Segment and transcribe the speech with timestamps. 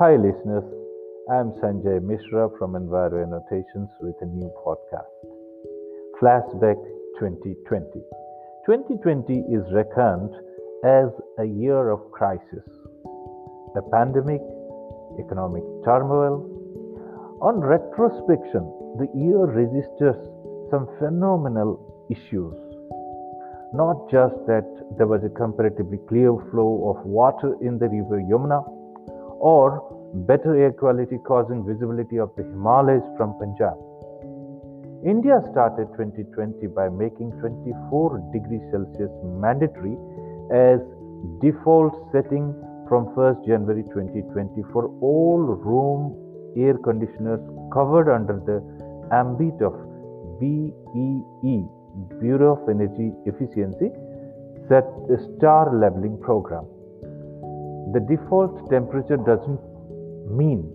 [0.00, 0.64] Hi, listeners.
[1.30, 5.12] I'm Sanjay Mishra from Enviro Annotations with a new podcast.
[6.16, 6.80] Flashback
[7.20, 8.00] 2020.
[8.64, 10.32] 2020 is reckoned
[10.86, 12.64] as a year of crisis,
[13.76, 14.40] a pandemic,
[15.20, 16.48] economic turmoil.
[17.42, 18.64] On retrospection,
[18.96, 20.16] the year registers
[20.70, 21.76] some phenomenal
[22.08, 22.56] issues.
[23.74, 24.64] Not just that
[24.96, 28.79] there was a comparatively clear flow of water in the river Yamuna
[29.40, 29.82] or
[30.30, 33.76] better air quality causing visibility of the Himalayas from Punjab.
[35.04, 39.96] India started 2020 by making 24 degrees Celsius mandatory
[40.52, 40.80] as
[41.40, 42.52] default setting
[42.86, 46.12] from 1st January 2020 for all room
[46.56, 47.40] air conditioners
[47.72, 48.58] covered under the
[49.14, 49.72] ambit of
[50.40, 51.64] BEE
[52.20, 53.90] Bureau of Energy Efficiency
[54.68, 54.86] set
[55.36, 56.66] star labeling program.
[57.92, 59.60] The default temperature doesn't
[60.30, 60.72] mean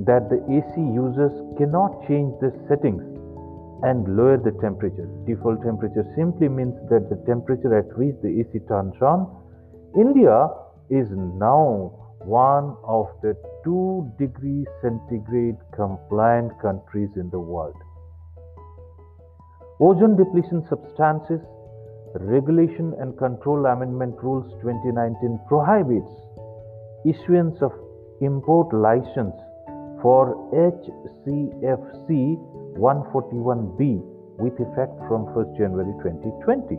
[0.00, 3.02] that the AC users cannot change the settings
[3.84, 5.08] and lower the temperature.
[5.26, 9.30] Default temperature simply means that the temperature at which the AC turns on.
[9.96, 10.48] India
[10.90, 11.06] is
[11.38, 11.92] now
[12.24, 17.76] one of the 2 degree centigrade compliant countries in the world.
[19.80, 21.40] Ozone depletion substances
[22.14, 26.12] Regulation and Control Amendment Rules 2019 prohibits
[27.08, 27.72] issuance of
[28.20, 29.32] import license
[30.02, 32.36] for HCFC
[32.76, 34.02] 141B
[34.36, 36.76] with effect from 1st January 2020.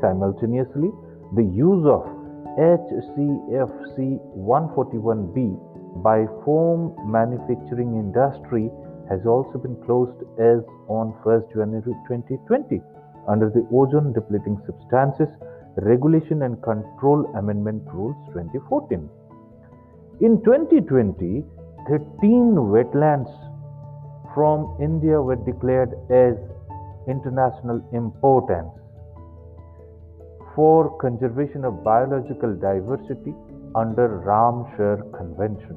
[0.00, 0.88] Simultaneously,
[1.36, 2.08] the use of
[2.56, 8.70] HCFC 141B by foam manufacturing industry
[9.10, 12.80] has also been closed as on 1st January 2020
[13.28, 15.28] under the Ozone Depleting Substances
[15.76, 19.08] Regulation and Control Amendment Rules 2014.
[20.20, 21.44] In 2020,
[21.88, 23.30] 13 wetlands
[24.34, 26.34] from India were declared as
[27.08, 28.70] international importance
[30.54, 33.34] for conservation of biological diversity
[33.74, 35.76] under Ramsar Convention.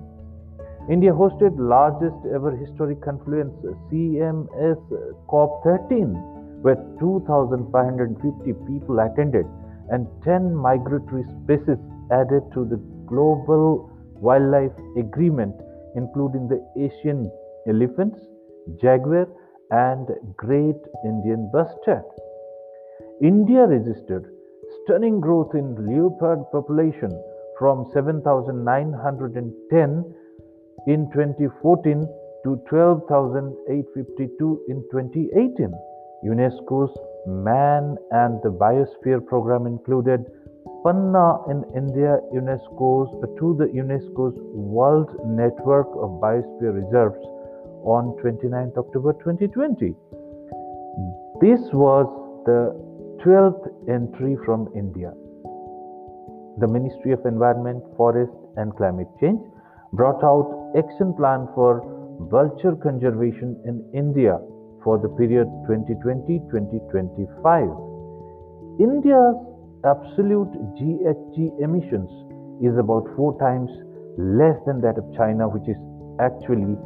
[0.89, 3.53] India hosted largest ever historic confluence
[3.91, 4.79] CMS
[5.27, 9.45] COP13 where 2550 people attended
[9.89, 11.77] and 10 migratory species
[12.11, 15.55] added to the global wildlife agreement
[15.95, 17.31] including the Asian
[17.67, 18.19] elephants,
[18.81, 19.27] jaguar,
[19.71, 20.07] and
[20.37, 22.03] Great Indian bustard.
[23.21, 24.31] India registered
[24.83, 27.11] stunning growth in leopard population
[27.57, 30.13] from 7,910
[30.87, 32.07] in 2014
[32.43, 35.73] to 12,852 in 2018.
[36.23, 36.97] UNESCO's
[37.27, 40.25] Man and the Biosphere program included
[40.83, 47.19] Panna in India UNESCO's uh, to the UNESCO's World Network of Biosphere Reserves
[47.83, 49.93] on 29 October 2020.
[51.41, 52.07] This was
[52.45, 52.73] the
[53.23, 55.11] 12th entry from India.
[56.59, 59.41] The Ministry of Environment, Forest and Climate Change
[59.93, 61.85] brought out action plan for
[62.31, 64.39] vulture conservation in India
[64.87, 66.47] for the period 2020-2025.
[68.79, 69.35] India's
[69.83, 70.47] absolute
[70.79, 72.07] GHG emissions
[72.63, 73.67] is about 4 times
[74.15, 75.75] less than that of China which is
[76.23, 76.79] actually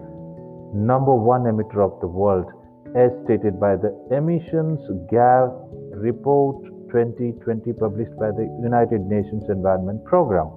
[0.73, 2.49] number 1 emitter of the world
[2.97, 4.81] as stated by the Emissions
[5.13, 5.53] Gap
[5.93, 6.57] Report
[6.89, 10.49] 2020 published by the United Nations Environment Program.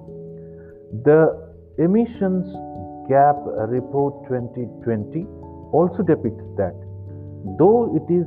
[1.04, 1.28] The
[1.76, 2.48] Emissions
[3.12, 3.36] Gap
[3.68, 5.28] Report 2020
[5.76, 6.72] also depicts that
[7.58, 8.26] though it is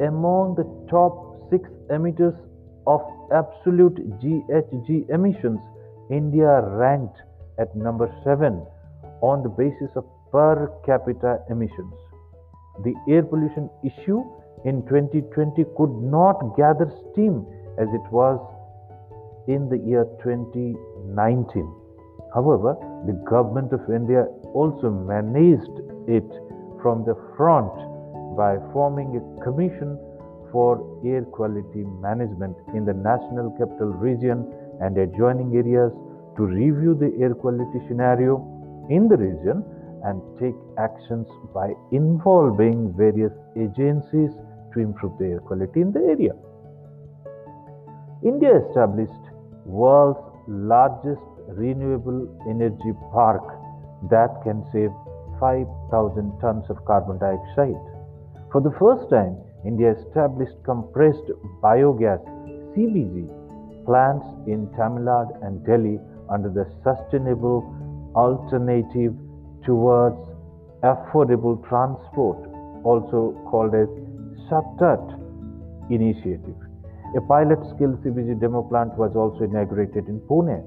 [0.00, 2.36] among the top six emitters
[2.86, 3.00] of
[3.32, 5.60] absolute GHG emissions,
[6.10, 7.16] India ranked
[7.58, 8.64] at number 7
[9.22, 11.94] on the basis of per capita emissions.
[12.84, 14.24] The air pollution issue
[14.64, 17.46] in 2020 could not gather steam
[17.78, 18.40] as it was
[19.48, 20.76] in the year 2019.
[22.34, 22.76] However,
[23.06, 24.24] the government of India
[24.54, 25.76] also managed
[26.08, 26.28] it
[26.80, 27.72] from the front
[28.36, 29.98] by forming a commission
[30.50, 34.44] for air quality management in the National Capital Region
[34.80, 35.92] and adjoining areas
[36.36, 38.40] to review the air quality scenario
[38.90, 39.64] in the region
[40.04, 44.30] and take actions by involving various agencies
[44.72, 46.34] to improve the air quality in the area.
[48.24, 49.24] India established
[49.64, 53.42] world's largest renewable energy park
[54.10, 54.90] that can save
[55.38, 57.91] 5000 tons of carbon dioxide.
[58.52, 61.24] For the first time, India established compressed
[61.64, 62.20] biogas
[62.76, 63.24] CBG
[63.86, 67.64] plants in Tamil Nadu and Delhi under the Sustainable
[68.14, 69.14] alternative
[69.64, 70.20] towards
[70.82, 72.36] affordable transport,
[72.84, 73.88] also called as
[74.50, 75.00] SATAT
[75.88, 76.60] initiative.
[77.16, 80.60] A pilot scale CBG demo plant was also inaugurated in Pune.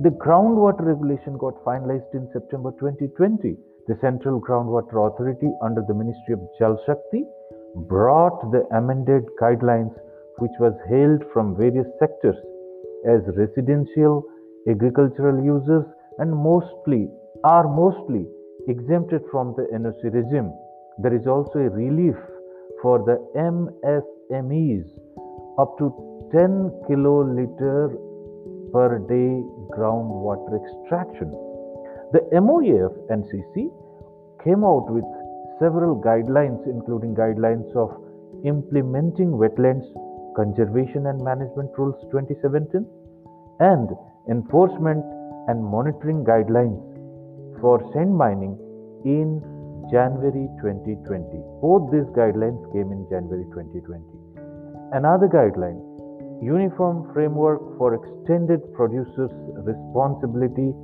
[0.00, 3.56] The groundwater regulation got finalized in September 2020.
[3.86, 7.26] The Central Groundwater Authority, under the Ministry of Jal Shakti,
[7.74, 9.92] brought the amended guidelines
[10.38, 12.36] which was hailed from various sectors
[13.06, 14.24] as residential,
[14.68, 15.84] agricultural users,
[16.18, 17.10] and mostly
[17.44, 18.26] are mostly
[18.68, 20.50] exempted from the NOC regime.
[20.98, 22.16] There is also a relief
[22.80, 24.86] for the MSMEs
[25.58, 25.92] up to
[26.32, 27.92] 10 kiloliter
[28.72, 29.44] per day
[29.76, 31.53] groundwater extraction.
[32.12, 33.70] The MOEF NCC
[34.44, 35.04] came out with
[35.58, 37.90] several guidelines, including guidelines of
[38.44, 39.86] implementing wetlands
[40.36, 42.84] conservation and management rules 2017
[43.60, 43.88] and
[44.28, 45.04] enforcement
[45.48, 46.82] and monitoring guidelines
[47.60, 48.58] for sand mining
[49.04, 49.40] in
[49.90, 51.38] January 2020.
[51.62, 54.02] Both these guidelines came in January 2020.
[54.92, 55.80] Another guideline
[56.42, 59.30] Uniform Framework for Extended Producers
[59.62, 60.74] Responsibility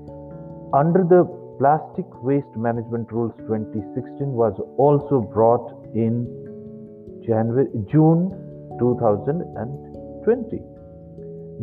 [0.72, 1.24] under the
[1.58, 6.24] Plastic Waste Management Rules 2016 was also brought in
[7.26, 8.30] January, June
[8.78, 10.62] 2020.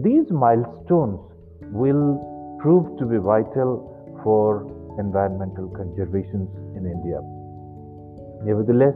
[0.04, 1.24] These milestones
[1.72, 2.20] will
[2.62, 4.68] prove to be vital for
[5.00, 7.24] environmental conservations in India.
[8.44, 8.96] Nevertheless,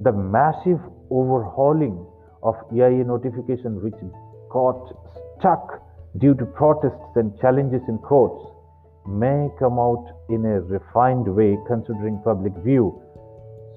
[0.00, 0.80] the massive
[1.10, 1.98] overhauling
[2.42, 3.98] of EIA notification, which
[4.50, 4.94] got
[5.36, 5.82] stuck
[6.18, 8.55] due to protests and challenges in courts,
[9.08, 13.00] may come out in a refined way considering public view,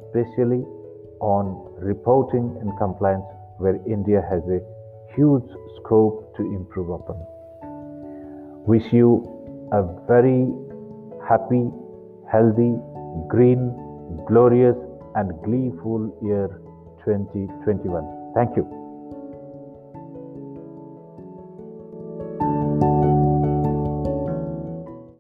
[0.08, 0.64] especially
[1.22, 3.26] on reporting and compliance,
[3.58, 4.60] where India has a
[5.16, 5.48] huge
[5.78, 7.18] scope to improve upon.
[8.66, 9.26] Wish you
[9.72, 10.48] a very
[11.28, 11.70] happy,
[12.32, 12.76] healthy,
[13.28, 13.74] green,
[14.28, 14.78] glorious,
[15.16, 16.48] and gleeful year
[17.06, 18.34] 2021.
[18.36, 18.89] Thank you.